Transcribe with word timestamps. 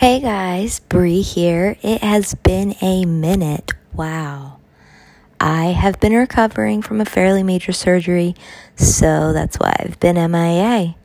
Hey 0.00 0.18
guys, 0.20 0.80
Bree 0.80 1.20
here. 1.20 1.76
It 1.82 2.00
has 2.00 2.34
been 2.34 2.74
a 2.80 3.04
minute. 3.04 3.72
Wow. 3.92 4.56
I 5.38 5.72
have 5.72 6.00
been 6.00 6.14
recovering 6.14 6.80
from 6.80 7.02
a 7.02 7.04
fairly 7.04 7.42
major 7.42 7.72
surgery, 7.72 8.34
so 8.76 9.34
that's 9.34 9.58
why 9.58 9.76
I've 9.78 10.00
been 10.00 10.16
MIA. 10.16 10.96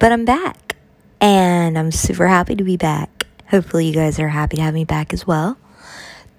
But 0.00 0.10
I'm 0.10 0.24
back, 0.24 0.74
and 1.20 1.78
I'm 1.78 1.92
super 1.92 2.26
happy 2.26 2.56
to 2.56 2.64
be 2.64 2.76
back. 2.76 3.28
Hopefully, 3.50 3.86
you 3.86 3.94
guys 3.94 4.18
are 4.18 4.30
happy 4.30 4.56
to 4.56 4.62
have 4.62 4.74
me 4.74 4.84
back 4.84 5.12
as 5.12 5.24
well. 5.24 5.56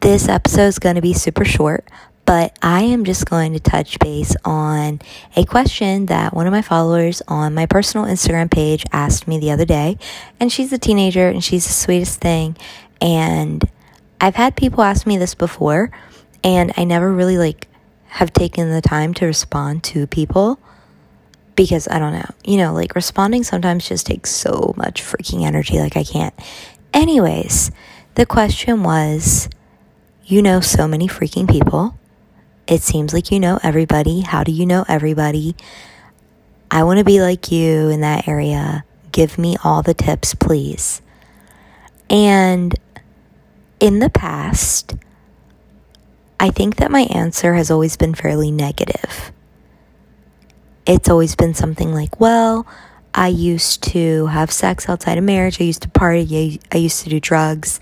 This 0.01 0.27
episode 0.27 0.67
is 0.67 0.79
going 0.79 0.95
to 0.95 1.01
be 1.01 1.13
super 1.13 1.45
short, 1.45 1.89
but 2.25 2.57
I 2.61 2.83
am 2.83 3.03
just 3.03 3.25
going 3.25 3.53
to 3.53 3.59
touch 3.59 3.99
base 3.99 4.35
on 4.45 5.01
a 5.35 5.45
question 5.45 6.05
that 6.05 6.33
one 6.33 6.47
of 6.47 6.53
my 6.53 6.61
followers 6.61 7.21
on 7.27 7.53
my 7.53 7.65
personal 7.65 8.05
Instagram 8.05 8.49
page 8.49 8.85
asked 8.91 9.27
me 9.27 9.39
the 9.39 9.51
other 9.51 9.65
day. 9.65 9.97
And 10.39 10.51
she's 10.51 10.71
a 10.71 10.77
teenager 10.77 11.27
and 11.27 11.43
she's 11.43 11.65
the 11.65 11.73
sweetest 11.73 12.21
thing. 12.21 12.55
And 13.01 13.63
I've 14.19 14.35
had 14.35 14.55
people 14.55 14.83
ask 14.83 15.07
me 15.07 15.17
this 15.17 15.33
before, 15.33 15.91
and 16.43 16.71
I 16.77 16.83
never 16.83 17.11
really 17.11 17.37
like 17.37 17.67
have 18.07 18.31
taken 18.31 18.69
the 18.69 18.81
time 18.81 19.13
to 19.15 19.25
respond 19.25 19.83
to 19.85 20.05
people 20.05 20.59
because 21.55 21.87
I 21.87 21.99
don't 21.99 22.13
know, 22.13 22.29
you 22.43 22.57
know, 22.57 22.73
like 22.73 22.95
responding 22.95 23.43
sometimes 23.43 23.87
just 23.87 24.05
takes 24.05 24.29
so 24.29 24.73
much 24.77 25.01
freaking 25.01 25.43
energy, 25.43 25.79
like 25.79 25.97
I 25.97 26.03
can't. 26.03 26.33
Anyways, 26.93 27.71
the 28.15 28.25
question 28.25 28.83
was 28.83 29.49
you 30.25 30.41
know 30.41 30.59
so 30.59 30.87
many 30.87 31.07
freaking 31.07 31.49
people 31.49 31.97
it 32.67 32.81
seems 32.81 33.13
like 33.13 33.31
you 33.31 33.39
know 33.39 33.59
everybody. 33.63 34.21
How 34.21 34.43
do 34.43 34.51
you 34.51 34.65
know 34.65 34.85
everybody? 34.87 35.55
I 36.69 36.83
want 36.83 36.99
to 36.99 37.05
be 37.05 37.21
like 37.21 37.51
you 37.51 37.89
in 37.89 38.01
that 38.01 38.27
area. 38.27 38.85
Give 39.11 39.37
me 39.37 39.57
all 39.63 39.81
the 39.81 39.93
tips, 39.93 40.33
please. 40.33 41.01
And 42.09 42.73
in 43.79 43.99
the 43.99 44.09
past, 44.09 44.95
I 46.39 46.49
think 46.49 46.77
that 46.77 46.91
my 46.91 47.01
answer 47.01 47.53
has 47.55 47.69
always 47.69 47.97
been 47.97 48.15
fairly 48.15 48.51
negative. 48.51 49.31
It's 50.85 51.09
always 51.09 51.35
been 51.35 51.53
something 51.53 51.93
like, 51.93 52.19
well, 52.19 52.65
I 53.13 53.27
used 53.27 53.83
to 53.83 54.27
have 54.27 54.51
sex 54.51 54.87
outside 54.87 55.17
of 55.17 55.23
marriage. 55.23 55.59
I 55.59 55.65
used 55.65 55.81
to 55.81 55.89
party. 55.89 56.59
I 56.71 56.77
used 56.77 57.03
to 57.03 57.09
do 57.09 57.19
drugs. 57.19 57.79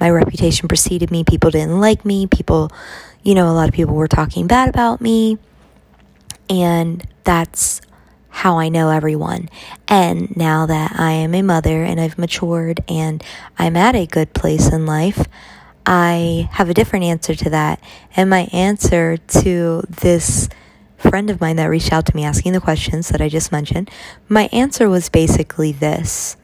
My 0.00 0.10
reputation 0.10 0.68
preceded 0.68 1.10
me. 1.10 1.22
People 1.22 1.50
didn't 1.50 1.80
like 1.80 2.04
me. 2.04 2.26
People 2.26 2.72
you 3.22 3.34
know, 3.34 3.48
a 3.48 3.54
lot 3.54 3.68
of 3.68 3.74
people 3.74 3.94
were 3.94 4.08
talking 4.08 4.46
bad 4.46 4.68
about 4.68 5.00
me. 5.00 5.38
And 6.48 7.06
that's 7.24 7.80
how 8.28 8.58
I 8.58 8.68
know 8.68 8.90
everyone. 8.90 9.48
And 9.86 10.36
now 10.36 10.66
that 10.66 10.98
I 10.98 11.12
am 11.12 11.34
a 11.34 11.42
mother 11.42 11.84
and 11.84 12.00
I've 12.00 12.18
matured 12.18 12.82
and 12.88 13.22
I'm 13.58 13.76
at 13.76 13.94
a 13.94 14.06
good 14.06 14.32
place 14.34 14.72
in 14.72 14.86
life, 14.86 15.26
I 15.86 16.48
have 16.52 16.68
a 16.68 16.74
different 16.74 17.04
answer 17.04 17.34
to 17.34 17.50
that. 17.50 17.82
And 18.16 18.30
my 18.30 18.48
answer 18.52 19.16
to 19.16 19.82
this 19.88 20.48
friend 20.96 21.30
of 21.30 21.40
mine 21.40 21.56
that 21.56 21.66
reached 21.66 21.92
out 21.92 22.06
to 22.06 22.16
me 22.16 22.24
asking 22.24 22.52
the 22.52 22.60
questions 22.60 23.08
that 23.08 23.20
I 23.20 23.28
just 23.28 23.52
mentioned, 23.52 23.90
my 24.28 24.48
answer 24.52 24.88
was 24.88 25.08
basically 25.08 25.72
this. 25.72 26.36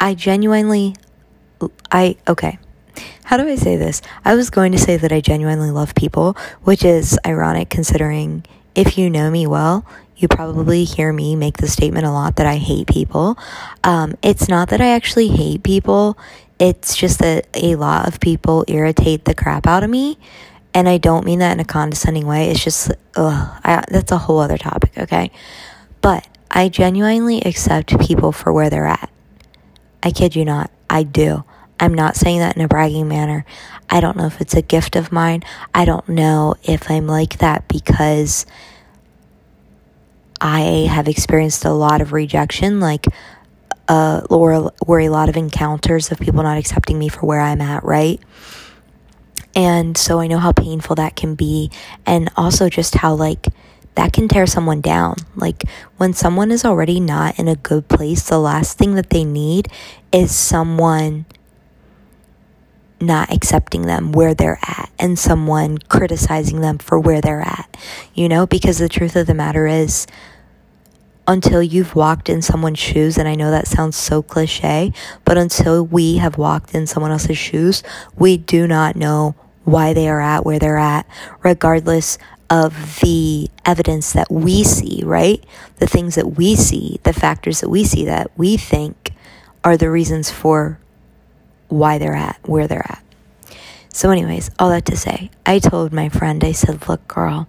I 0.00 0.14
genuinely 0.14 0.96
I 1.90 2.16
okay 2.26 2.58
how 3.24 3.36
do 3.36 3.48
I 3.48 3.56
say 3.56 3.76
this? 3.76 4.02
I 4.24 4.34
was 4.34 4.50
going 4.50 4.72
to 4.72 4.78
say 4.78 4.96
that 4.96 5.12
I 5.12 5.20
genuinely 5.20 5.70
love 5.70 5.94
people, 5.94 6.36
which 6.62 6.84
is 6.84 7.18
ironic 7.26 7.70
considering 7.70 8.44
if 8.74 8.98
you 8.98 9.10
know 9.10 9.30
me 9.30 9.46
well, 9.46 9.86
you 10.16 10.28
probably 10.28 10.84
hear 10.84 11.12
me 11.12 11.36
make 11.36 11.58
the 11.58 11.68
statement 11.68 12.06
a 12.06 12.10
lot 12.10 12.36
that 12.36 12.46
I 12.46 12.56
hate 12.56 12.86
people. 12.86 13.38
Um, 13.82 14.14
it's 14.22 14.48
not 14.48 14.68
that 14.70 14.80
I 14.80 14.88
actually 14.88 15.28
hate 15.28 15.62
people, 15.62 16.16
it's 16.58 16.96
just 16.96 17.18
that 17.18 17.48
a 17.54 17.74
lot 17.76 18.06
of 18.06 18.20
people 18.20 18.64
irritate 18.68 19.24
the 19.24 19.34
crap 19.34 19.66
out 19.66 19.82
of 19.82 19.90
me. 19.90 20.18
And 20.72 20.88
I 20.88 20.98
don't 20.98 21.24
mean 21.24 21.38
that 21.38 21.52
in 21.52 21.60
a 21.60 21.64
condescending 21.64 22.26
way. 22.26 22.50
It's 22.50 22.62
just, 22.62 22.90
ugh, 23.16 23.60
I, 23.64 23.84
that's 23.88 24.10
a 24.10 24.18
whole 24.18 24.40
other 24.40 24.58
topic, 24.58 24.96
okay? 24.98 25.30
But 26.00 26.26
I 26.50 26.68
genuinely 26.68 27.40
accept 27.42 27.98
people 28.00 28.32
for 28.32 28.52
where 28.52 28.70
they're 28.70 28.86
at. 28.86 29.10
I 30.02 30.10
kid 30.10 30.34
you 30.34 30.44
not, 30.44 30.70
I 30.90 31.04
do. 31.04 31.44
I'm 31.84 31.92
not 31.92 32.16
saying 32.16 32.38
that 32.38 32.56
in 32.56 32.62
a 32.62 32.68
bragging 32.68 33.08
manner. 33.08 33.44
I 33.90 34.00
don't 34.00 34.16
know 34.16 34.24
if 34.24 34.40
it's 34.40 34.54
a 34.54 34.62
gift 34.62 34.96
of 34.96 35.12
mine. 35.12 35.42
I 35.74 35.84
don't 35.84 36.08
know 36.08 36.54
if 36.62 36.90
I'm 36.90 37.06
like 37.06 37.38
that 37.38 37.68
because 37.68 38.46
I 40.40 40.88
have 40.90 41.08
experienced 41.08 41.66
a 41.66 41.72
lot 41.72 42.00
of 42.00 42.14
rejection, 42.14 42.80
like, 42.80 43.04
uh, 43.86 44.22
or, 44.30 44.72
or 44.86 45.00
a 45.00 45.10
lot 45.10 45.28
of 45.28 45.36
encounters 45.36 46.10
of 46.10 46.18
people 46.18 46.42
not 46.42 46.56
accepting 46.56 46.98
me 46.98 47.08
for 47.10 47.26
where 47.26 47.40
I'm 47.40 47.60
at, 47.60 47.84
right? 47.84 48.18
And 49.54 49.94
so 49.96 50.20
I 50.20 50.26
know 50.26 50.38
how 50.38 50.52
painful 50.52 50.96
that 50.96 51.16
can 51.16 51.34
be, 51.34 51.70
and 52.06 52.30
also 52.34 52.70
just 52.70 52.94
how, 52.94 53.14
like, 53.14 53.46
that 53.94 54.14
can 54.14 54.26
tear 54.26 54.46
someone 54.46 54.80
down. 54.80 55.16
Like, 55.36 55.64
when 55.98 56.14
someone 56.14 56.50
is 56.50 56.64
already 56.64 56.98
not 56.98 57.38
in 57.38 57.46
a 57.46 57.56
good 57.56 57.88
place, 57.88 58.22
the 58.26 58.38
last 58.38 58.78
thing 58.78 58.94
that 58.94 59.10
they 59.10 59.22
need 59.22 59.68
is 60.12 60.34
someone 60.34 61.26
not 63.04 63.32
accepting 63.32 63.82
them 63.82 64.12
where 64.12 64.34
they're 64.34 64.58
at 64.62 64.90
and 64.98 65.18
someone 65.18 65.78
criticizing 65.78 66.60
them 66.60 66.78
for 66.78 66.98
where 66.98 67.20
they're 67.20 67.42
at, 67.42 67.76
you 68.14 68.28
know, 68.28 68.46
because 68.46 68.78
the 68.78 68.88
truth 68.88 69.16
of 69.16 69.26
the 69.26 69.34
matter 69.34 69.66
is, 69.66 70.06
until 71.26 71.62
you've 71.62 71.94
walked 71.94 72.28
in 72.28 72.42
someone's 72.42 72.78
shoes, 72.78 73.16
and 73.16 73.26
I 73.26 73.34
know 73.34 73.50
that 73.50 73.66
sounds 73.66 73.96
so 73.96 74.22
cliche, 74.22 74.92
but 75.24 75.38
until 75.38 75.84
we 75.84 76.18
have 76.18 76.36
walked 76.36 76.74
in 76.74 76.86
someone 76.86 77.12
else's 77.12 77.38
shoes, 77.38 77.82
we 78.16 78.36
do 78.36 78.66
not 78.66 78.94
know 78.94 79.34
why 79.64 79.94
they 79.94 80.08
are 80.08 80.20
at 80.20 80.44
where 80.44 80.58
they're 80.58 80.76
at, 80.76 81.06
regardless 81.42 82.18
of 82.50 83.00
the 83.00 83.48
evidence 83.64 84.12
that 84.12 84.30
we 84.30 84.62
see, 84.62 85.02
right? 85.02 85.42
The 85.76 85.86
things 85.86 86.14
that 86.16 86.36
we 86.36 86.54
see, 86.54 87.00
the 87.02 87.14
factors 87.14 87.60
that 87.60 87.70
we 87.70 87.84
see 87.84 88.04
that 88.04 88.30
we 88.36 88.58
think 88.58 89.12
are 89.64 89.78
the 89.78 89.90
reasons 89.90 90.30
for 90.30 90.78
why 91.74 91.98
they're 91.98 92.14
at 92.14 92.38
where 92.42 92.66
they're 92.66 92.86
at. 92.86 93.02
So, 93.88 94.10
anyways, 94.10 94.50
all 94.58 94.70
that 94.70 94.86
to 94.86 94.96
say, 94.96 95.30
I 95.46 95.58
told 95.58 95.92
my 95.92 96.08
friend, 96.08 96.42
I 96.42 96.52
said, 96.52 96.88
Look, 96.88 97.06
girl, 97.06 97.46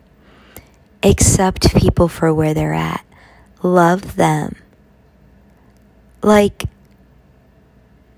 accept 1.02 1.76
people 1.76 2.08
for 2.08 2.34
where 2.34 2.54
they're 2.54 2.74
at, 2.74 3.04
love 3.64 4.16
them. 4.16 4.56
Like, 6.22 6.66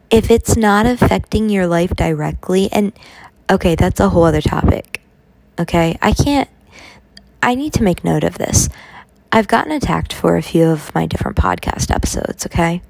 if 0.10 0.32
it's 0.32 0.56
not 0.58 0.86
affecting 0.86 1.50
your 1.50 1.68
life 1.68 1.92
directly, 1.92 2.70
and 2.72 2.92
okay, 3.50 3.76
that's 3.76 4.00
a 4.00 4.10
whole 4.10 4.24
other 4.24 4.42
topic. 4.42 5.02
Okay, 5.60 5.98
I 6.02 6.14
can't, 6.14 6.50
I 7.42 7.56
need 7.56 7.74
to 7.74 7.84
make 7.84 8.04
note 8.04 8.24
of 8.24 8.38
this. 8.38 8.70
I've 9.32 9.48
gotten 9.48 9.72
attacked 9.72 10.14
for 10.14 10.38
a 10.38 10.42
few 10.42 10.66
of 10.66 10.94
my 10.94 11.06
different 11.06 11.38
podcast 11.38 11.94
episodes, 11.94 12.46
okay? 12.46 12.82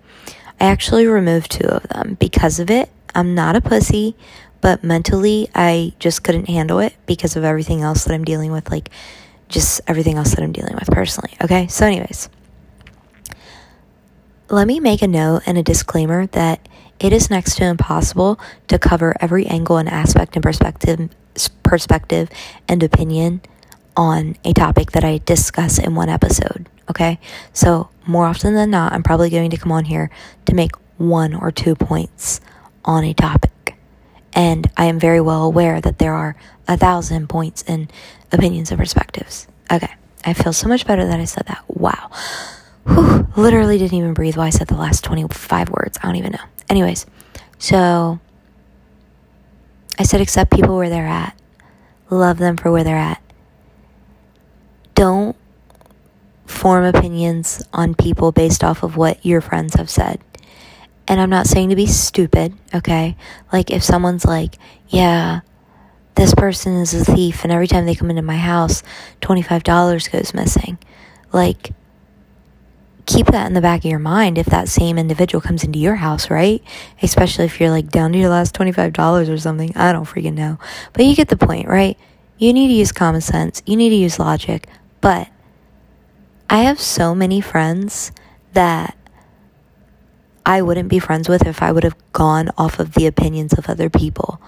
I 0.60 0.66
actually 0.66 1.06
removed 1.06 1.52
two 1.52 1.68
of 1.68 1.84
them 1.90 2.18
because 2.20 2.60
of 2.60 2.70
it 2.72 2.90
I'm 3.16 3.36
not 3.36 3.56
a 3.56 3.62
pussy, 3.62 4.16
but 4.62 4.84
mentally 4.84 5.50
I 5.54 5.94
just 6.00 6.24
couldn't 6.24 6.50
handle 6.50 6.80
it 6.80 6.96
because 7.06 7.36
of 7.36 7.44
everything 7.44 7.82
else 7.82 8.06
that 8.06 8.14
I'm 8.14 8.26
dealing 8.26 8.52
with, 8.52 8.70
like 8.70 8.90
just 9.50 9.82
everything 9.88 10.18
else 10.18 10.32
that 10.32 10.44
I'm 10.44 10.52
dealing 10.52 10.76
with 10.76 10.90
personally. 10.90 11.36
Okay, 11.42 11.68
so, 11.68 11.86
anyways, 11.86 12.30
let 14.50 14.68
me 14.68 14.80
make 14.80 15.02
a 15.02 15.08
note 15.08 15.44
and 15.46 15.58
a 15.58 15.64
disclaimer 15.64 16.28
that 16.28 16.68
it 17.00 17.14
is 17.14 17.30
next 17.30 17.56
to 17.58 17.66
impossible 17.66 18.40
to 18.68 18.80
cover 18.80 19.16
every 19.20 19.46
angle 19.46 19.78
and 19.78 19.90
aspect 19.90 20.36
and 20.36 20.44
perspective 20.44 21.10
perspective 21.64 22.30
and 22.68 22.82
opinion 22.82 23.42
on 23.96 24.36
a 24.44 24.54
topic 24.54 24.92
that 24.92 25.04
I 25.04 25.20
discuss 25.26 25.78
in 25.78 25.96
one 25.96 26.10
episode. 26.10 26.70
Okay, 26.90 27.20
so 27.52 27.90
more 28.06 28.26
often 28.26 28.54
than 28.54 28.72
not, 28.72 28.94
I'm 28.94 29.04
probably 29.04 29.30
going 29.30 29.50
to 29.52 29.58
come 29.58 29.72
on 29.72 29.86
here 29.86 30.10
to 30.46 30.56
make 30.56 30.72
one 30.98 31.36
or 31.36 31.52
two 31.52 31.76
points 31.76 32.40
on 32.88 33.04
a 33.04 33.14
topic. 33.14 33.76
And 34.34 34.70
I 34.78 34.86
am 34.86 35.00
very 35.00 35.22
well 35.22 35.44
aware 35.44 35.80
that 35.82 36.00
there 36.00 36.14
are 36.14 36.36
a 36.68 36.78
thousand 36.78 37.28
points 37.28 37.64
and 37.68 37.92
opinions 38.32 38.72
and 38.72 38.80
perspectives. 38.80 39.48
Okay, 39.72 39.94
I 40.26 40.34
feel 40.34 40.54
so 40.54 40.68
much 40.68 40.88
better 40.88 41.06
that 41.06 41.20
I 41.20 41.26
said 41.26 41.46
that. 41.48 41.64
Wow. 41.68 42.10
Whew, 42.88 43.28
literally 43.36 43.78
didn't 43.78 43.98
even 43.98 44.14
breathe 44.14 44.38
while 44.38 44.48
I 44.48 44.52
said 44.52 44.68
the 44.68 44.76
last 44.76 45.04
25 45.04 45.70
words. 45.70 46.00
I 46.02 46.08
don't 46.08 46.16
even 46.16 46.32
know. 46.32 46.44
Anyways, 46.70 47.06
so 47.60 48.20
I 50.00 50.04
said 50.04 50.22
accept 50.22 50.52
people 50.52 50.76
where 50.76 50.90
they're 50.90 51.06
at, 51.06 51.36
love 52.10 52.38
them 52.38 52.56
for 52.56 52.72
where 52.72 52.84
they're 52.84 52.98
at. 52.98 53.22
Don't 54.96 55.36
form 56.46 56.86
opinions 56.86 57.64
on 57.74 57.94
people 57.94 58.32
based 58.32 58.64
off 58.64 58.84
of 58.84 58.96
what 58.96 59.26
your 59.26 59.42
friends 59.42 59.76
have 59.76 59.90
said. 59.90 60.22
And 61.08 61.22
I'm 61.22 61.30
not 61.30 61.48
saying 61.48 61.70
to 61.70 61.76
be 61.76 61.86
stupid, 61.86 62.54
okay? 62.74 63.16
Like, 63.54 63.72
if 63.72 63.84
someone's 63.84 64.26
like, 64.26 64.58
yeah, 64.90 65.42
this 66.16 66.34
person 66.36 66.76
is 66.76 66.94
a 66.94 67.06
thief, 67.06 67.44
and 67.44 67.52
every 67.52 67.68
time 67.68 67.86
they 67.86 67.96
come 67.96 68.10
into 68.10 68.22
my 68.22 68.38
house, 68.38 68.84
$25 69.22 70.12
goes 70.12 70.34
missing. 70.34 70.78
Like, 71.32 71.72
keep 73.06 73.28
that 73.28 73.48
in 73.48 73.54
the 73.54 73.62
back 73.62 73.80
of 73.80 73.86
your 73.86 74.00
mind 74.00 74.38
if 74.38 74.48
that 74.48 74.68
same 74.68 74.98
individual 74.98 75.42
comes 75.42 75.64
into 75.64 75.80
your 75.80 75.96
house, 75.96 76.30
right? 76.30 76.62
Especially 77.02 77.46
if 77.46 77.60
you're 77.60 77.72
like 77.72 77.90
down 77.90 78.12
to 78.12 78.20
your 78.20 78.30
last 78.30 78.54
$25 78.54 79.30
or 79.30 79.38
something. 79.38 79.72
I 79.76 79.94
don't 79.94 80.06
freaking 80.06 80.34
know. 80.34 80.60
But 80.94 81.06
you 81.06 81.16
get 81.16 81.30
the 81.30 81.38
point, 81.38 81.68
right? 81.68 81.98
You 82.38 82.52
need 82.52 82.68
to 82.68 82.74
use 82.74 82.92
common 82.92 83.22
sense. 83.22 83.64
You 83.66 83.78
need 83.78 83.90
to 83.90 83.96
use 83.96 84.20
logic. 84.20 84.68
But 85.00 85.30
I 86.50 86.60
have 86.64 86.80
so 86.80 87.16
many 87.16 87.42
friends 87.42 88.12
that 88.54 88.96
I 90.48 90.62
wouldn't 90.62 90.88
be 90.88 91.00
friends 91.00 91.28
with 91.28 91.46
if 91.46 91.62
I 91.62 91.74
would 91.74 91.84
have 91.84 91.98
gone 92.14 92.52
off 92.58 92.80
of 92.80 92.94
the 92.94 93.06
opinions 93.06 93.52
of 93.52 93.70
other 93.70 93.90
people. 93.90 94.42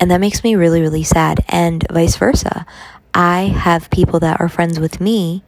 And 0.00 0.10
that 0.10 0.22
makes 0.22 0.42
me 0.42 0.54
really, 0.54 0.80
really 0.80 1.04
sad. 1.04 1.44
And 1.48 1.86
vice 1.92 2.16
versa. 2.16 2.64
I 3.12 3.42
have 3.42 3.90
people 3.90 4.20
that 4.20 4.40
are 4.40 4.48
friends 4.48 4.80
with 4.80 5.02
me 5.02 5.42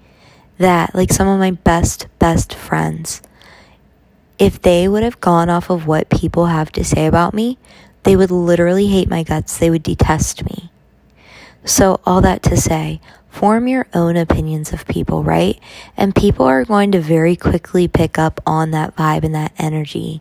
that, 0.59 0.94
like 0.94 1.11
some 1.11 1.27
of 1.27 1.38
my 1.38 1.53
best, 1.53 2.09
best 2.19 2.55
friends, 2.55 3.23
if 4.38 4.61
they 4.61 4.87
would 4.87 5.03
have 5.03 5.19
gone 5.19 5.49
off 5.49 5.71
of 5.71 5.87
what 5.87 6.11
people 6.11 6.47
have 6.47 6.71
to 6.73 6.85
say 6.85 7.06
about 7.06 7.32
me, 7.32 7.56
they 8.03 8.17
would 8.17 8.31
literally 8.31 8.88
hate 8.88 9.09
my 9.09 9.23
guts. 9.23 9.56
They 9.56 9.71
would 9.71 9.82
detest 9.82 10.44
me. 10.44 10.71
So, 11.65 12.00
all 12.05 12.21
that 12.21 12.43
to 12.44 12.56
say, 12.59 13.00
form 13.31 13.69
your 13.69 13.87
own 13.94 14.17
opinions 14.17 14.73
of 14.73 14.87
people, 14.87 15.23
right? 15.23 15.59
And 15.97 16.15
people 16.15 16.47
are 16.47 16.65
going 16.65 16.93
to 16.93 17.00
very 17.00 17.37
quickly 17.37 17.88
pick 17.88 18.19
up 18.19 18.41
on 18.44 18.73
that 18.73 18.97
vibe 18.97 19.25
and 19.25 19.35
that 19.35 19.53
energy. 19.56 20.21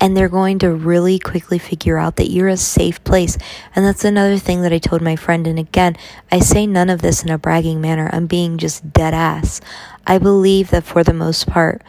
And 0.00 0.16
they're 0.16 0.28
going 0.28 0.60
to 0.60 0.70
really 0.70 1.18
quickly 1.18 1.58
figure 1.58 1.98
out 1.98 2.16
that 2.16 2.30
you're 2.30 2.48
a 2.48 2.56
safe 2.56 3.02
place. 3.04 3.36
And 3.74 3.84
that's 3.84 4.04
another 4.04 4.38
thing 4.38 4.62
that 4.62 4.72
I 4.72 4.78
told 4.78 5.02
my 5.02 5.16
friend. 5.16 5.46
And 5.46 5.58
again, 5.58 5.96
I 6.30 6.38
say 6.38 6.66
none 6.66 6.88
of 6.88 7.02
this 7.02 7.22
in 7.22 7.30
a 7.30 7.38
bragging 7.38 7.80
manner. 7.80 8.08
I'm 8.12 8.26
being 8.26 8.58
just 8.58 8.92
dead 8.92 9.12
ass. 9.12 9.60
I 10.06 10.18
believe 10.18 10.70
that 10.70 10.84
for 10.84 11.02
the 11.02 11.12
most 11.12 11.48
part, 11.48 11.82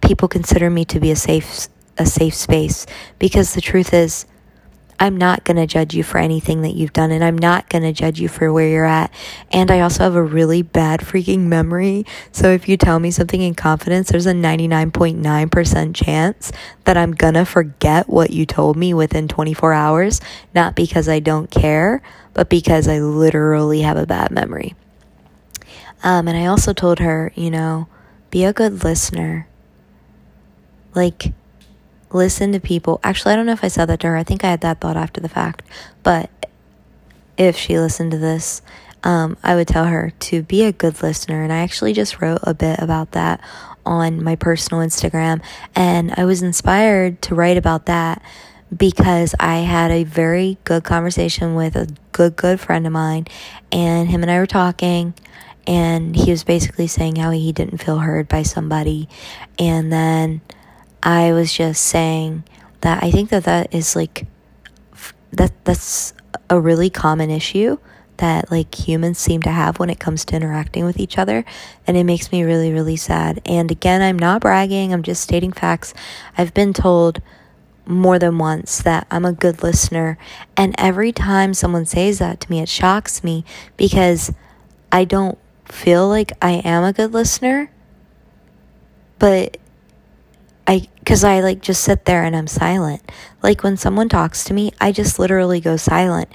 people 0.00 0.26
consider 0.26 0.70
me 0.70 0.84
to 0.86 0.98
be 0.98 1.10
a 1.10 1.16
safe, 1.16 1.68
a 1.98 2.06
safe 2.06 2.34
space 2.34 2.86
because 3.18 3.54
the 3.54 3.60
truth 3.60 3.92
is, 3.92 4.24
I'm 5.02 5.16
not 5.16 5.44
going 5.44 5.56
to 5.56 5.66
judge 5.66 5.94
you 5.94 6.04
for 6.04 6.18
anything 6.18 6.60
that 6.60 6.74
you've 6.74 6.92
done, 6.92 7.10
and 7.10 7.24
I'm 7.24 7.38
not 7.38 7.70
going 7.70 7.82
to 7.84 7.92
judge 7.92 8.20
you 8.20 8.28
for 8.28 8.52
where 8.52 8.68
you're 8.68 8.84
at. 8.84 9.10
And 9.50 9.70
I 9.70 9.80
also 9.80 10.04
have 10.04 10.14
a 10.14 10.22
really 10.22 10.60
bad 10.60 11.00
freaking 11.00 11.46
memory. 11.46 12.04
So 12.32 12.50
if 12.50 12.68
you 12.68 12.76
tell 12.76 12.98
me 12.98 13.10
something 13.10 13.40
in 13.40 13.54
confidence, 13.54 14.10
there's 14.10 14.26
a 14.26 14.34
99.9% 14.34 15.94
chance 15.94 16.52
that 16.84 16.98
I'm 16.98 17.12
going 17.12 17.32
to 17.32 17.46
forget 17.46 18.10
what 18.10 18.30
you 18.30 18.44
told 18.44 18.76
me 18.76 18.92
within 18.92 19.26
24 19.26 19.72
hours, 19.72 20.20
not 20.54 20.76
because 20.76 21.08
I 21.08 21.18
don't 21.18 21.50
care, 21.50 22.02
but 22.34 22.50
because 22.50 22.86
I 22.86 22.98
literally 22.98 23.80
have 23.80 23.96
a 23.96 24.06
bad 24.06 24.30
memory. 24.30 24.74
Um, 26.02 26.28
and 26.28 26.36
I 26.36 26.44
also 26.44 26.74
told 26.74 26.98
her, 26.98 27.32
you 27.34 27.50
know, 27.50 27.88
be 28.30 28.44
a 28.44 28.52
good 28.52 28.84
listener. 28.84 29.48
Like, 30.94 31.32
listen 32.12 32.52
to 32.52 32.60
people. 32.60 33.00
Actually, 33.02 33.34
I 33.34 33.36
don't 33.36 33.46
know 33.46 33.52
if 33.52 33.64
I 33.64 33.68
said 33.68 33.86
that 33.86 34.00
to 34.00 34.08
her. 34.08 34.16
I 34.16 34.24
think 34.24 34.44
I 34.44 34.50
had 34.50 34.60
that 34.62 34.80
thought 34.80 34.96
after 34.96 35.20
the 35.20 35.28
fact. 35.28 35.62
But 36.02 36.30
if 37.36 37.56
she 37.56 37.78
listened 37.78 38.10
to 38.12 38.18
this, 38.18 38.62
um, 39.02 39.36
I 39.42 39.54
would 39.54 39.68
tell 39.68 39.86
her 39.86 40.12
to 40.20 40.42
be 40.42 40.64
a 40.64 40.72
good 40.72 41.02
listener. 41.02 41.42
And 41.42 41.52
I 41.52 41.58
actually 41.58 41.92
just 41.92 42.20
wrote 42.20 42.40
a 42.42 42.54
bit 42.54 42.78
about 42.80 43.12
that 43.12 43.40
on 43.86 44.22
my 44.22 44.36
personal 44.36 44.84
Instagram. 44.84 45.42
And 45.74 46.12
I 46.16 46.24
was 46.24 46.42
inspired 46.42 47.22
to 47.22 47.34
write 47.34 47.56
about 47.56 47.86
that 47.86 48.22
because 48.76 49.34
I 49.40 49.58
had 49.58 49.90
a 49.90 50.04
very 50.04 50.58
good 50.64 50.84
conversation 50.84 51.54
with 51.54 51.76
a 51.76 51.88
good, 52.12 52.36
good 52.36 52.60
friend 52.60 52.86
of 52.86 52.92
mine. 52.92 53.26
And 53.72 54.08
him 54.08 54.22
and 54.22 54.30
I 54.30 54.38
were 54.38 54.46
talking. 54.46 55.14
And 55.66 56.14
he 56.16 56.30
was 56.30 56.44
basically 56.44 56.86
saying 56.86 57.16
how 57.16 57.30
he 57.30 57.52
didn't 57.52 57.78
feel 57.78 57.98
heard 57.98 58.28
by 58.28 58.42
somebody. 58.42 59.08
And 59.58 59.92
then 59.92 60.40
I 61.02 61.32
was 61.32 61.52
just 61.52 61.82
saying 61.82 62.44
that 62.80 63.02
I 63.02 63.10
think 63.10 63.30
that 63.30 63.44
that 63.44 63.74
is 63.74 63.96
like 63.96 64.26
that 65.32 65.52
that's 65.64 66.12
a 66.48 66.60
really 66.60 66.90
common 66.90 67.30
issue 67.30 67.78
that 68.18 68.50
like 68.50 68.74
humans 68.74 69.18
seem 69.18 69.40
to 69.42 69.50
have 69.50 69.78
when 69.78 69.88
it 69.88 69.98
comes 69.98 70.24
to 70.26 70.36
interacting 70.36 70.84
with 70.84 70.98
each 70.98 71.16
other 71.16 71.44
and 71.86 71.96
it 71.96 72.04
makes 72.04 72.30
me 72.32 72.42
really 72.42 72.72
really 72.72 72.96
sad. 72.96 73.40
And 73.46 73.70
again, 73.70 74.02
I'm 74.02 74.18
not 74.18 74.42
bragging, 74.42 74.92
I'm 74.92 75.02
just 75.02 75.22
stating 75.22 75.52
facts. 75.52 75.94
I've 76.36 76.52
been 76.52 76.72
told 76.72 77.22
more 77.86 78.18
than 78.18 78.38
once 78.38 78.82
that 78.82 79.06
I'm 79.10 79.24
a 79.24 79.32
good 79.32 79.62
listener 79.62 80.18
and 80.56 80.74
every 80.78 81.12
time 81.12 81.54
someone 81.54 81.86
says 81.86 82.18
that 82.18 82.40
to 82.40 82.50
me 82.50 82.60
it 82.60 82.68
shocks 82.68 83.24
me 83.24 83.44
because 83.76 84.32
I 84.92 85.04
don't 85.04 85.38
feel 85.64 86.08
like 86.08 86.32
I 86.42 86.52
am 86.64 86.84
a 86.84 86.92
good 86.92 87.12
listener. 87.12 87.70
But 89.18 89.56
I 90.66 90.88
cuz 91.04 91.24
I 91.24 91.40
like 91.40 91.60
just 91.60 91.82
sit 91.82 92.04
there 92.04 92.24
and 92.24 92.36
I'm 92.36 92.46
silent. 92.46 93.02
Like 93.42 93.62
when 93.62 93.76
someone 93.76 94.08
talks 94.08 94.44
to 94.44 94.54
me, 94.54 94.72
I 94.80 94.92
just 94.92 95.18
literally 95.18 95.60
go 95.60 95.76
silent. 95.76 96.28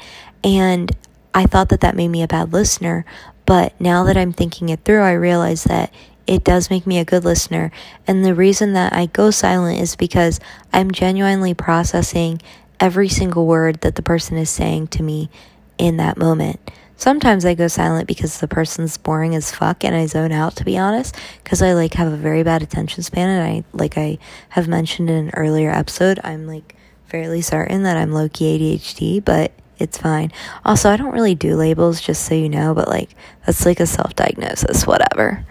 And 0.43 0.91
I 1.33 1.45
thought 1.45 1.69
that 1.69 1.81
that 1.81 1.95
made 1.95 2.09
me 2.09 2.23
a 2.23 2.27
bad 2.27 2.53
listener, 2.53 3.05
but 3.45 3.79
now 3.79 4.03
that 4.05 4.17
I'm 4.17 4.33
thinking 4.33 4.69
it 4.69 4.83
through, 4.85 5.01
I 5.01 5.13
realize 5.13 5.65
that 5.65 5.93
it 6.27 6.43
does 6.43 6.69
make 6.69 6.87
me 6.87 6.97
a 6.97 7.05
good 7.05 7.23
listener. 7.23 7.71
And 8.07 8.25
the 8.25 8.33
reason 8.33 8.73
that 8.73 8.93
I 8.93 9.05
go 9.05 9.31
silent 9.31 9.79
is 9.79 9.95
because 9.95 10.39
I'm 10.73 10.91
genuinely 10.91 11.53
processing 11.53 12.41
every 12.79 13.09
single 13.09 13.45
word 13.45 13.81
that 13.81 13.95
the 13.95 14.01
person 14.01 14.37
is 14.37 14.49
saying 14.49 14.87
to 14.87 15.03
me 15.03 15.29
in 15.77 15.97
that 15.97 16.17
moment. 16.17 16.71
Sometimes 16.97 17.45
I 17.45 17.55
go 17.55 17.67
silent 17.67 18.07
because 18.07 18.39
the 18.39 18.47
person's 18.47 18.97
boring 18.97 19.35
as 19.35 19.51
fuck 19.51 19.83
and 19.83 19.93
I 19.93 20.05
zone 20.05 20.31
out 20.31 20.55
to 20.57 20.63
be 20.63 20.77
honest 20.77 21.15
because 21.43 21.61
I 21.61 21.73
like 21.73 21.93
have 21.95 22.11
a 22.11 22.17
very 22.17 22.41
bad 22.43 22.63
attention 22.63 23.03
span 23.03 23.29
and 23.29 23.43
I 23.43 23.77
like 23.77 23.97
I 23.97 24.17
have 24.49 24.67
mentioned 24.67 25.09
in 25.09 25.27
an 25.27 25.31
earlier 25.35 25.71
episode 25.71 26.19
I'm 26.23 26.47
like 26.47 26.75
fairly 27.07 27.41
certain 27.41 27.83
that 27.83 27.97
I'm 27.97 28.13
low 28.13 28.29
key 28.29 28.77
ADHD 28.77 29.23
but 29.23 29.51
it's 29.77 29.97
fine. 29.97 30.31
Also, 30.63 30.89
I 30.89 30.95
don't 30.95 31.11
really 31.11 31.35
do 31.35 31.57
labels 31.57 31.99
just 31.99 32.23
so 32.23 32.33
you 32.33 32.47
know, 32.47 32.73
but 32.73 32.87
like 32.87 33.09
that's 33.45 33.65
like 33.65 33.81
a 33.81 33.85
self-diagnosis 33.85 34.87
whatever. 34.87 35.45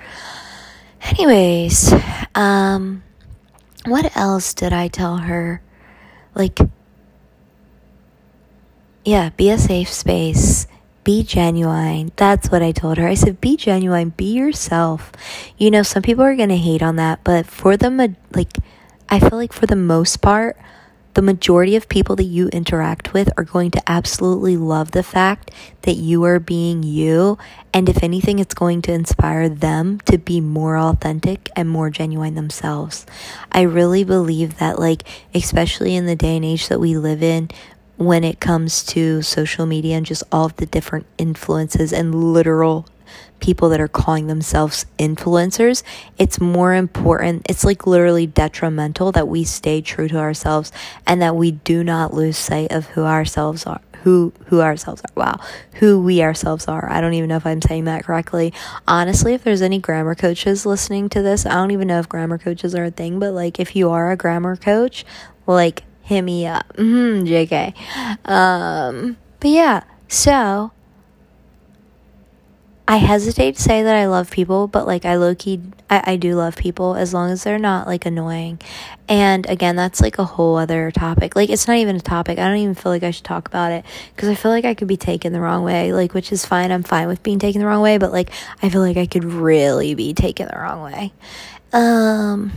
Anyways, 1.02 1.92
um 2.34 3.02
what 3.84 4.16
else 4.16 4.54
did 4.54 4.72
I 4.72 4.88
tell 4.88 5.18
her? 5.18 5.60
Like 6.34 6.58
yeah, 9.04 9.28
be 9.36 9.50
a 9.50 9.58
safe 9.58 9.92
space 9.92 10.66
be 11.04 11.22
genuine. 11.22 12.10
That's 12.16 12.50
what 12.50 12.62
I 12.62 12.72
told 12.72 12.98
her. 12.98 13.06
I 13.06 13.14
said, 13.14 13.40
be 13.40 13.56
genuine, 13.56 14.10
be 14.10 14.32
yourself. 14.32 15.12
You 15.56 15.70
know, 15.70 15.82
some 15.82 16.02
people 16.02 16.24
are 16.24 16.36
going 16.36 16.48
to 16.48 16.56
hate 16.56 16.82
on 16.82 16.96
that, 16.96 17.22
but 17.22 17.46
for 17.46 17.76
the, 17.76 18.16
like, 18.34 18.56
I 19.08 19.20
feel 19.20 19.36
like 19.36 19.52
for 19.52 19.66
the 19.66 19.76
most 19.76 20.22
part, 20.22 20.56
the 21.12 21.22
majority 21.22 21.76
of 21.76 21.88
people 21.88 22.16
that 22.16 22.24
you 22.24 22.48
interact 22.48 23.12
with 23.12 23.30
are 23.36 23.44
going 23.44 23.70
to 23.70 23.82
absolutely 23.86 24.56
love 24.56 24.90
the 24.90 25.04
fact 25.04 25.52
that 25.82 25.94
you 25.94 26.24
are 26.24 26.40
being 26.40 26.82
you. 26.82 27.38
And 27.72 27.88
if 27.88 28.02
anything, 28.02 28.40
it's 28.40 28.54
going 28.54 28.82
to 28.82 28.92
inspire 28.92 29.48
them 29.48 30.00
to 30.06 30.18
be 30.18 30.40
more 30.40 30.76
authentic 30.76 31.50
and 31.54 31.68
more 31.68 31.88
genuine 31.88 32.34
themselves. 32.34 33.06
I 33.52 33.62
really 33.62 34.02
believe 34.02 34.58
that, 34.58 34.80
like, 34.80 35.04
especially 35.32 35.94
in 35.94 36.06
the 36.06 36.16
day 36.16 36.34
and 36.34 36.44
age 36.44 36.66
that 36.66 36.80
we 36.80 36.96
live 36.96 37.22
in, 37.22 37.48
when 37.96 38.24
it 38.24 38.40
comes 38.40 38.82
to 38.84 39.22
social 39.22 39.66
media 39.66 39.96
and 39.96 40.06
just 40.06 40.22
all 40.32 40.46
of 40.46 40.56
the 40.56 40.66
different 40.66 41.06
influences 41.18 41.92
and 41.92 42.14
literal 42.14 42.86
people 43.40 43.68
that 43.68 43.80
are 43.80 43.88
calling 43.88 44.26
themselves 44.26 44.86
influencers, 44.98 45.82
it's 46.18 46.40
more 46.40 46.74
important. 46.74 47.44
It's 47.48 47.64
like 47.64 47.86
literally 47.86 48.26
detrimental 48.26 49.12
that 49.12 49.28
we 49.28 49.44
stay 49.44 49.80
true 49.80 50.08
to 50.08 50.18
ourselves 50.18 50.72
and 51.06 51.20
that 51.20 51.36
we 51.36 51.52
do 51.52 51.84
not 51.84 52.14
lose 52.14 52.38
sight 52.38 52.72
of 52.72 52.86
who 52.86 53.02
ourselves 53.02 53.66
are. 53.66 53.80
Who 54.02 54.34
who 54.46 54.60
ourselves 54.60 55.00
are. 55.00 55.12
Wow. 55.14 55.40
Who 55.74 55.98
we 55.98 56.22
ourselves 56.22 56.68
are. 56.68 56.90
I 56.90 57.00
don't 57.00 57.14
even 57.14 57.30
know 57.30 57.36
if 57.36 57.46
I'm 57.46 57.62
saying 57.62 57.84
that 57.84 58.04
correctly. 58.04 58.52
Honestly, 58.86 59.32
if 59.32 59.44
there's 59.44 59.62
any 59.62 59.78
grammar 59.78 60.14
coaches 60.14 60.66
listening 60.66 61.08
to 61.10 61.22
this, 61.22 61.46
I 61.46 61.54
don't 61.54 61.70
even 61.70 61.88
know 61.88 62.00
if 62.00 62.08
grammar 62.08 62.36
coaches 62.36 62.74
are 62.74 62.84
a 62.84 62.90
thing, 62.90 63.18
but 63.18 63.32
like 63.32 63.58
if 63.58 63.74
you 63.74 63.88
are 63.90 64.10
a 64.10 64.16
grammar 64.16 64.56
coach, 64.56 65.06
like 65.46 65.84
hit 66.04 66.22
me 66.22 66.46
up. 66.46 66.68
Mm-hmm, 66.76 67.26
JK. 67.26 68.28
Um, 68.28 69.16
but 69.40 69.50
yeah, 69.50 69.84
so 70.06 70.70
I 72.86 72.98
hesitate 72.98 73.56
to 73.56 73.62
say 73.62 73.82
that 73.82 73.96
I 73.96 74.06
love 74.06 74.30
people, 74.30 74.68
but 74.68 74.86
like 74.86 75.06
I 75.06 75.16
low 75.16 75.34
key, 75.34 75.62
I, 75.88 76.02
I 76.12 76.16
do 76.16 76.34
love 76.34 76.56
people 76.56 76.94
as 76.94 77.14
long 77.14 77.30
as 77.30 77.42
they're 77.42 77.58
not 77.58 77.86
like 77.86 78.04
annoying. 78.04 78.60
And 79.08 79.48
again, 79.48 79.76
that's 79.76 80.02
like 80.02 80.18
a 80.18 80.24
whole 80.24 80.56
other 80.56 80.90
topic. 80.90 81.34
Like 81.34 81.48
it's 81.48 81.66
not 81.66 81.78
even 81.78 81.96
a 81.96 82.00
topic. 82.00 82.38
I 82.38 82.46
don't 82.46 82.58
even 82.58 82.74
feel 82.74 82.92
like 82.92 83.02
I 83.02 83.10
should 83.10 83.24
talk 83.24 83.48
about 83.48 83.72
it 83.72 83.86
because 84.14 84.28
I 84.28 84.34
feel 84.34 84.50
like 84.50 84.66
I 84.66 84.74
could 84.74 84.88
be 84.88 84.98
taken 84.98 85.32
the 85.32 85.40
wrong 85.40 85.64
way, 85.64 85.94
like 85.94 86.12
which 86.12 86.30
is 86.30 86.44
fine. 86.44 86.70
I'm 86.70 86.82
fine 86.82 87.08
with 87.08 87.22
being 87.22 87.38
taken 87.38 87.62
the 87.62 87.66
wrong 87.66 87.80
way, 87.80 87.96
but 87.96 88.12
like 88.12 88.30
I 88.62 88.68
feel 88.68 88.82
like 88.82 88.98
I 88.98 89.06
could 89.06 89.24
really 89.24 89.94
be 89.94 90.12
taken 90.12 90.48
the 90.48 90.58
wrong 90.58 90.82
way. 90.82 91.14
Um, 91.72 92.52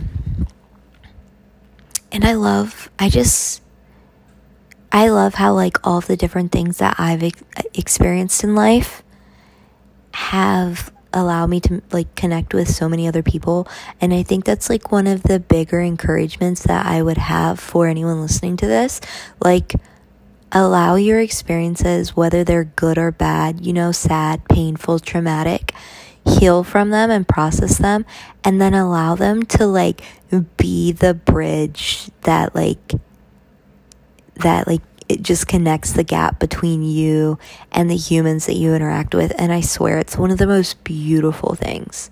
and 2.18 2.26
I 2.26 2.34
love, 2.34 2.90
I 2.98 3.10
just, 3.10 3.62
I 4.92 5.10
love 5.10 5.36
how, 5.36 5.54
like, 5.54 5.86
all 5.86 6.02
the 6.02 6.18
different 6.18 6.52
things 6.52 6.80
that 6.80 6.96
I've 6.98 7.22
ex- 7.22 7.44
experienced 7.76 8.44
in 8.44 8.56
life 8.56 9.04
have 10.14 10.92
allowed 11.14 11.46
me 11.46 11.60
to 11.60 11.84
like 11.92 12.16
connect 12.16 12.56
with 12.56 12.70
so 12.74 12.90
many 12.90 13.08
other 13.08 13.22
people. 13.22 13.68
And 14.02 14.16
i 14.16 14.24
think 14.24 14.46
that's 14.46 14.68
like 14.68 14.92
one 14.92 15.06
of 15.06 15.24
the 15.24 15.40
bigger 15.40 15.80
encouragements 15.80 16.64
that 16.64 16.88
i 16.88 17.02
would 17.04 17.20
have 17.20 17.60
for 17.60 17.88
anyone 17.88 18.20
listening 18.20 18.58
to 18.58 18.66
this. 18.66 19.00
Like 19.40 19.76
allow 20.52 20.96
your 20.96 21.20
experiences 21.20 22.16
whether 22.16 22.44
they're 22.44 22.64
good 22.64 22.98
or 22.98 23.12
bad 23.12 23.66
you 23.66 23.74
know 23.74 23.92
sad 23.92 24.42
painful 24.48 24.98
traumatic 24.98 25.74
heal 26.28 26.64
from 26.64 26.90
them 26.90 27.10
and 27.10 27.28
process 27.28 27.78
them 27.78 28.06
and 28.44 28.62
then 28.62 28.74
allow 28.74 29.16
them 29.16 29.44
to 29.44 29.66
like 29.66 30.02
be 30.58 30.92
the 30.92 31.14
bridge 31.14 32.10
that 32.22 32.54
like 32.54 32.94
that 34.36 34.68
like 34.68 34.82
it 35.10 35.22
just 35.22 35.48
connects 35.48 35.94
the 35.94 36.04
gap 36.04 36.40
between 36.40 36.84
you 36.84 37.40
and 37.72 37.90
the 37.90 37.96
humans 37.96 38.46
that 38.46 38.56
you 38.56 38.74
interact 38.74 39.16
with. 39.16 39.32
And 39.38 39.52
I 39.52 39.62
swear 39.62 40.00
it's 40.00 40.18
one 40.18 40.32
of 40.32 40.38
the 40.38 40.48
most 40.48 40.84
beautiful 40.84 41.56
things. 41.56 42.12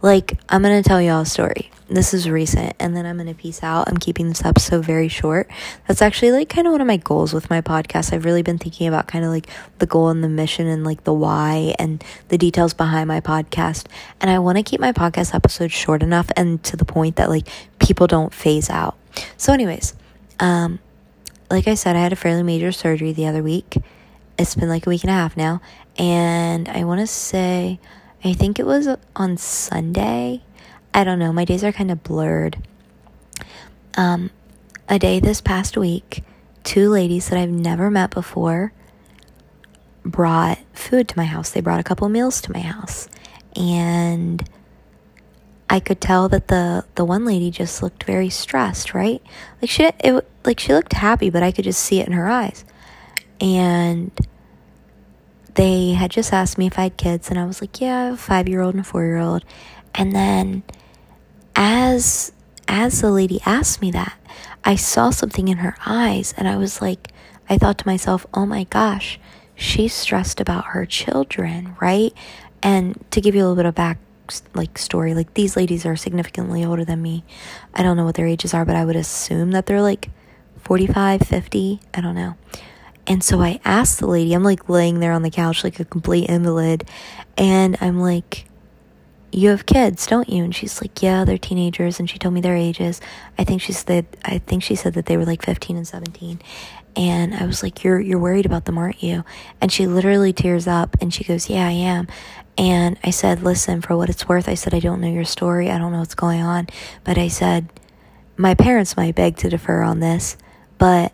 Like, 0.00 0.38
I'm 0.48 0.62
going 0.62 0.80
to 0.80 0.88
tell 0.88 1.02
y'all 1.02 1.22
a 1.22 1.26
story. 1.26 1.70
This 1.88 2.14
is 2.14 2.28
recent, 2.28 2.74
and 2.78 2.94
then 2.94 3.04
I'm 3.06 3.16
going 3.16 3.28
to 3.28 3.34
peace 3.34 3.62
out. 3.62 3.88
I'm 3.88 3.96
keeping 3.96 4.28
this 4.28 4.44
episode 4.44 4.84
very 4.84 5.08
short. 5.08 5.50
That's 5.86 6.02
actually 6.02 6.32
like 6.32 6.48
kind 6.48 6.66
of 6.66 6.72
one 6.72 6.80
of 6.80 6.86
my 6.86 6.98
goals 6.98 7.32
with 7.32 7.48
my 7.50 7.62
podcast. 7.62 8.12
I've 8.12 8.24
really 8.24 8.42
been 8.42 8.58
thinking 8.58 8.86
about 8.86 9.08
kind 9.08 9.24
of 9.24 9.30
like 9.30 9.48
the 9.78 9.86
goal 9.86 10.10
and 10.10 10.22
the 10.22 10.28
mission 10.28 10.66
and 10.66 10.84
like 10.84 11.04
the 11.04 11.14
why 11.14 11.74
and 11.78 12.04
the 12.28 12.38
details 12.38 12.74
behind 12.74 13.08
my 13.08 13.20
podcast. 13.20 13.86
And 14.20 14.30
I 14.30 14.38
want 14.38 14.58
to 14.58 14.62
keep 14.62 14.80
my 14.80 14.92
podcast 14.92 15.34
episodes 15.34 15.72
short 15.72 16.02
enough 16.02 16.30
and 16.36 16.62
to 16.64 16.76
the 16.76 16.84
point 16.84 17.16
that 17.16 17.30
like 17.30 17.48
people 17.80 18.06
don't 18.06 18.32
phase 18.34 18.68
out. 18.68 18.96
So, 19.36 19.52
anyways, 19.52 19.94
um, 20.38 20.78
like 21.50 21.66
I 21.66 21.74
said, 21.74 21.96
I 21.96 22.00
had 22.00 22.12
a 22.12 22.16
fairly 22.16 22.42
major 22.42 22.70
surgery 22.70 23.12
the 23.12 23.26
other 23.26 23.42
week. 23.42 23.78
It's 24.38 24.54
been 24.54 24.68
like 24.68 24.86
a 24.86 24.90
week 24.90 25.02
and 25.02 25.10
a 25.10 25.14
half 25.14 25.36
now. 25.36 25.60
And 25.96 26.68
I 26.68 26.84
want 26.84 27.00
to 27.00 27.06
say, 27.06 27.80
I 28.24 28.32
think 28.32 28.58
it 28.58 28.66
was 28.66 28.88
on 29.14 29.36
Sunday. 29.36 30.42
I 30.92 31.04
don't 31.04 31.18
know. 31.18 31.32
My 31.32 31.44
days 31.44 31.62
are 31.62 31.72
kind 31.72 31.90
of 31.90 32.02
blurred. 32.02 32.58
Um, 33.96 34.30
a 34.88 34.98
day 34.98 35.20
this 35.20 35.40
past 35.40 35.76
week, 35.76 36.24
two 36.64 36.88
ladies 36.88 37.28
that 37.28 37.38
I've 37.38 37.50
never 37.50 37.90
met 37.90 38.10
before 38.10 38.72
brought 40.04 40.58
food 40.72 41.08
to 41.08 41.16
my 41.16 41.24
house. 41.24 41.50
They 41.50 41.60
brought 41.60 41.80
a 41.80 41.84
couple 41.84 42.08
meals 42.08 42.40
to 42.42 42.52
my 42.52 42.60
house. 42.60 43.08
And 43.54 44.48
I 45.70 45.80
could 45.80 46.00
tell 46.00 46.28
that 46.30 46.48
the 46.48 46.84
the 46.94 47.04
one 47.04 47.24
lady 47.24 47.50
just 47.50 47.82
looked 47.82 48.04
very 48.04 48.30
stressed, 48.30 48.94
right? 48.94 49.22
Like 49.60 49.70
she 49.70 49.84
it 49.84 50.28
like 50.44 50.60
she 50.60 50.72
looked 50.72 50.94
happy, 50.94 51.30
but 51.30 51.42
I 51.42 51.52
could 51.52 51.64
just 51.64 51.80
see 51.80 52.00
it 52.00 52.06
in 52.06 52.12
her 52.14 52.28
eyes. 52.28 52.64
And 53.40 54.10
they 55.58 55.90
had 55.94 56.12
just 56.12 56.32
asked 56.32 56.56
me 56.56 56.68
if 56.68 56.78
I 56.78 56.84
had 56.84 56.96
kids, 56.96 57.28
and 57.28 57.38
I 57.38 57.44
was 57.44 57.60
like, 57.60 57.80
"Yeah, 57.80 58.14
five 58.14 58.48
year 58.48 58.60
old 58.60 58.74
and 58.74 58.80
a 58.80 58.84
four 58.84 59.04
year 59.04 59.18
old." 59.18 59.44
And 59.92 60.12
then, 60.14 60.62
as 61.56 62.32
as 62.68 63.00
the 63.00 63.10
lady 63.10 63.40
asked 63.44 63.82
me 63.82 63.90
that, 63.90 64.14
I 64.64 64.76
saw 64.76 65.10
something 65.10 65.48
in 65.48 65.58
her 65.58 65.74
eyes, 65.84 66.32
and 66.36 66.46
I 66.46 66.56
was 66.56 66.80
like, 66.80 67.12
I 67.50 67.58
thought 67.58 67.76
to 67.78 67.86
myself, 67.88 68.24
"Oh 68.32 68.46
my 68.46 68.64
gosh, 68.64 69.18
she's 69.56 69.92
stressed 69.92 70.40
about 70.40 70.66
her 70.66 70.86
children, 70.86 71.74
right?" 71.80 72.12
And 72.62 73.04
to 73.10 73.20
give 73.20 73.34
you 73.34 73.40
a 73.40 73.44
little 73.48 73.56
bit 73.56 73.66
of 73.66 73.74
back 73.74 73.98
like 74.54 74.78
story. 74.78 75.14
Like 75.14 75.34
these 75.34 75.56
ladies 75.56 75.84
are 75.84 75.96
significantly 75.96 76.64
older 76.64 76.84
than 76.84 77.02
me. 77.02 77.24
I 77.74 77.82
don't 77.82 77.96
know 77.96 78.04
what 78.04 78.14
their 78.14 78.26
ages 78.26 78.54
are, 78.54 78.64
but 78.64 78.76
I 78.76 78.84
would 78.84 78.96
assume 78.96 79.50
that 79.52 79.66
they're 79.66 79.82
like 79.82 80.10
45, 80.60 81.22
50, 81.22 81.80
I 81.94 82.00
don't 82.00 82.14
know. 82.14 82.36
And 83.08 83.24
so 83.24 83.40
I 83.40 83.58
asked 83.64 83.98
the 83.98 84.06
lady, 84.06 84.34
I'm 84.34 84.44
like 84.44 84.68
laying 84.68 85.00
there 85.00 85.12
on 85.12 85.22
the 85.22 85.30
couch 85.30 85.64
like 85.64 85.80
a 85.80 85.84
complete 85.84 86.28
invalid, 86.28 86.86
and 87.38 87.76
I'm 87.80 87.98
like, 87.98 88.44
you 89.32 89.50
have 89.50 89.66
kids, 89.66 90.06
don't 90.06 90.28
you? 90.28 90.44
And 90.44 90.54
she's 90.54 90.80
like, 90.80 91.02
yeah, 91.02 91.24
they're 91.24 91.38
teenagers. 91.38 91.98
And 91.98 92.08
she 92.08 92.18
told 92.18 92.34
me 92.34 92.40
their 92.40 92.56
ages. 92.56 93.00
I 93.38 93.44
think 93.44 93.60
she 93.60 93.72
said, 93.72 94.06
I 94.24 94.38
think 94.38 94.62
she 94.62 94.74
said 94.74 94.94
that 94.94 95.06
they 95.06 95.16
were 95.16 95.26
like 95.26 95.42
15 95.42 95.76
and 95.76 95.86
17. 95.86 96.40
And 96.96 97.34
I 97.34 97.46
was 97.46 97.62
like, 97.62 97.84
you're, 97.84 98.00
you're 98.00 98.18
worried 98.18 98.46
about 98.46 98.64
them, 98.64 98.78
aren't 98.78 99.02
you? 99.02 99.24
And 99.60 99.70
she 99.70 99.86
literally 99.86 100.32
tears 100.32 100.66
up 100.66 100.96
and 101.00 101.12
she 101.12 101.24
goes, 101.24 101.50
yeah, 101.50 101.66
I 101.66 101.72
am. 101.72 102.08
And 102.56 102.98
I 103.04 103.10
said, 103.10 103.42
listen, 103.42 103.82
for 103.82 103.96
what 103.96 104.08
it's 104.08 104.28
worth, 104.28 104.48
I 104.48 104.54
said, 104.54 104.74
I 104.74 104.80
don't 104.80 105.00
know 105.00 105.12
your 105.12 105.24
story. 105.24 105.70
I 105.70 105.78
don't 105.78 105.92
know 105.92 106.00
what's 106.00 106.14
going 106.14 106.40
on. 106.40 106.66
But 107.04 107.18
I 107.18 107.28
said, 107.28 107.68
my 108.36 108.54
parents 108.54 108.96
might 108.96 109.14
beg 109.14 109.36
to 109.38 109.48
defer 109.48 109.82
on 109.82 110.00
this, 110.00 110.36
but 110.78 111.12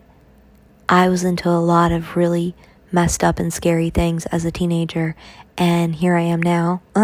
I 0.88 1.08
was 1.08 1.24
into 1.24 1.48
a 1.48 1.60
lot 1.60 1.92
of 1.92 2.16
really 2.16 2.54
messed 2.92 3.24
up 3.24 3.38
and 3.38 3.52
scary 3.52 3.90
things 3.90 4.26
as 4.26 4.44
a 4.44 4.50
teenager. 4.50 5.16
And 5.56 5.94
here 5.94 6.14
I 6.14 6.22
am 6.22 6.42
now. 6.42 6.82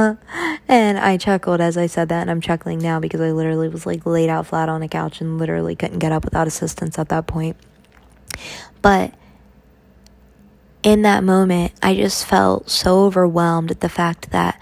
and 0.69 0.99
I 0.99 1.17
chuckled 1.17 1.61
as 1.61 1.77
I 1.77 1.87
said 1.87 2.09
that. 2.09 2.23
And 2.23 2.31
I'm 2.31 2.41
chuckling 2.41 2.79
now 2.79 3.01
because 3.01 3.21
I 3.21 3.33
literally 3.33 3.69
was 3.69 3.87
like 3.87 4.07
laid 4.07 4.29
out 4.29 4.47
flat 4.47 4.69
on 4.69 4.83
a 4.83 4.89
couch 4.89 5.21
and 5.21 5.39
literally 5.39 5.77
couldn't 5.77 5.99
get 5.99 6.13
up 6.13 6.25
without 6.25 6.47
assistance 6.47 6.99
at 6.99 7.09
that 7.09 7.27
point. 7.27 7.57
But 8.83 9.15
in 10.83 11.03
that 11.03 11.23
moment, 11.25 11.73
I 11.83 11.95
just 11.95 12.27
felt 12.27 12.71
so 12.71 13.05
overwhelmed 13.05 13.71
at 13.71 13.81
the 13.81 13.89
fact 13.89 14.31
that 14.31 14.59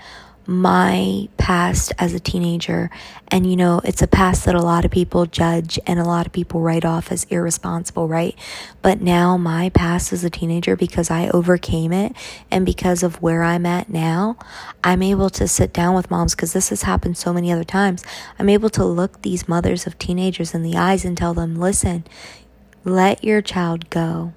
my 0.48 1.28
past 1.36 1.92
as 1.98 2.14
a 2.14 2.18
teenager, 2.18 2.90
and 3.28 3.48
you 3.48 3.54
know, 3.54 3.82
it's 3.84 4.00
a 4.00 4.06
past 4.06 4.46
that 4.46 4.54
a 4.54 4.62
lot 4.62 4.86
of 4.86 4.90
people 4.90 5.26
judge 5.26 5.78
and 5.86 6.00
a 6.00 6.04
lot 6.04 6.26
of 6.26 6.32
people 6.32 6.62
write 6.62 6.86
off 6.86 7.12
as 7.12 7.24
irresponsible, 7.24 8.08
right? 8.08 8.34
But 8.80 9.02
now, 9.02 9.36
my 9.36 9.68
past 9.68 10.10
as 10.12 10.24
a 10.24 10.30
teenager, 10.30 10.74
because 10.74 11.10
I 11.10 11.28
overcame 11.28 11.92
it 11.92 12.16
and 12.50 12.64
because 12.64 13.02
of 13.02 13.20
where 13.20 13.42
I'm 13.42 13.66
at 13.66 13.90
now, 13.90 14.38
I'm 14.82 15.02
able 15.02 15.28
to 15.30 15.46
sit 15.46 15.74
down 15.74 15.94
with 15.94 16.10
moms 16.10 16.34
because 16.34 16.54
this 16.54 16.70
has 16.70 16.82
happened 16.82 17.18
so 17.18 17.34
many 17.34 17.52
other 17.52 17.62
times. 17.62 18.02
I'm 18.38 18.48
able 18.48 18.70
to 18.70 18.84
look 18.84 19.20
these 19.20 19.46
mothers 19.46 19.86
of 19.86 19.98
teenagers 19.98 20.54
in 20.54 20.62
the 20.62 20.78
eyes 20.78 21.04
and 21.04 21.16
tell 21.16 21.34
them, 21.34 21.56
listen, 21.56 22.06
let 22.84 23.22
your 23.22 23.42
child 23.42 23.90
go. 23.90 24.32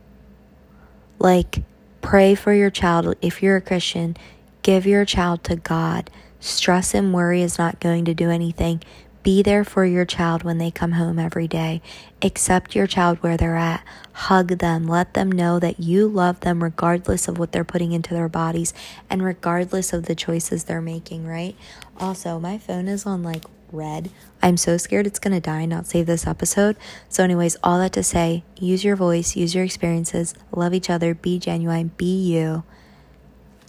Like, 1.20 1.64
Pray 2.02 2.36
for 2.36 2.52
your 2.52 2.70
child. 2.70 3.16
If 3.22 3.42
you're 3.42 3.58
a 3.58 3.62
Christian, 3.62 4.18
give 4.62 4.86
your 4.86 5.06
child 5.06 5.44
to 5.46 5.56
God. 5.56 6.10
Stress 6.40 6.94
and 6.94 7.14
worry 7.14 7.42
is 7.42 7.58
not 7.58 7.80
going 7.80 8.06
to 8.06 8.14
do 8.14 8.30
anything. 8.30 8.82
Be 9.24 9.44
there 9.44 9.64
for 9.64 9.86
your 9.86 10.06
child 10.06 10.42
when 10.42 10.58
they 10.58 10.72
come 10.72 10.94
home 10.94 11.20
every 11.20 11.48
day. 11.48 11.82
Accept 12.24 12.76
your 12.76 12.88
child 12.88 13.20
where 13.22 13.38
they're 13.38 13.56
at. 13.56 13.84
Hug 14.14 14.58
them. 14.58 14.88
Let 14.88 15.14
them 15.14 15.32
know 15.32 15.60
that 15.60 15.80
you 15.80 16.08
love 16.08 16.40
them 16.40 16.64
regardless 16.64 17.28
of 17.28 17.38
what 17.38 17.52
they're 17.52 17.64
putting 17.64 17.92
into 17.92 18.16
their 18.16 18.30
bodies 18.30 18.74
and 19.12 19.24
regardless 19.24 19.94
of 19.94 20.06
the 20.06 20.16
choices 20.16 20.64
they're 20.64 20.82
making, 20.82 21.28
right? 21.28 21.56
Also, 21.98 22.40
my 22.40 22.58
phone 22.58 22.88
is 22.88 23.06
on 23.06 23.22
like 23.22 23.44
red. 23.72 24.10
I'm 24.42 24.58
so 24.58 24.78
scared 24.78 25.06
it's 25.06 25.20
going 25.20 25.34
to 25.34 25.40
die 25.40 25.62
and 25.62 25.70
not 25.70 25.86
save 25.86 26.08
this 26.08 26.26
episode. 26.26 26.76
So, 27.08 27.24
anyways, 27.24 27.58
all 27.64 27.78
that 27.78 27.94
to 27.94 28.04
say, 28.04 28.44
use 28.58 28.84
your 28.84 28.96
voice, 28.96 29.36
use 29.36 29.54
your 29.54 29.64
experiences, 29.64 30.34
love 30.52 30.74
each 30.74 30.90
other, 30.90 31.14
be 31.14 31.38
genuine, 31.38 31.92
be 31.96 32.06
you. 32.06 32.64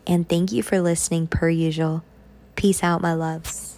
And 0.07 0.29
thank 0.29 0.53
you 0.53 0.63
for 0.63 0.81
listening 0.81 1.27
per 1.27 1.49
usual. 1.49 2.03
Peace 2.57 2.83
out, 2.83 3.01
my 3.01 3.15
loves. 3.15 3.72